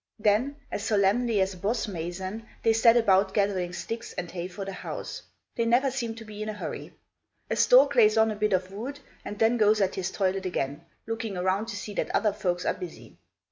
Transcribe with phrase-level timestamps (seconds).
[0.17, 4.65] Then, as solemnly as a boss mason, they set about gathering sticks and hay for
[4.65, 5.21] their house.
[5.55, 6.95] They never seem to be in a hurry.
[7.51, 10.83] A stork lays on a bit of wood, and then goes at his toilet again,
[11.05, 13.15] looking around to see that other folks are busy.